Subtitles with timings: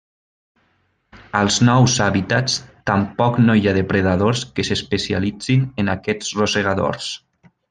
[1.39, 2.55] Als nous hàbitats
[2.91, 7.13] tampoc no hi ha depredadors que s'especialitzin en aquests rosegadors.